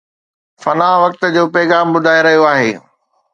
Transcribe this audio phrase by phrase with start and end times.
[0.63, 2.71] فنا وقت جو پيغام ٻڌائي رهيو آهي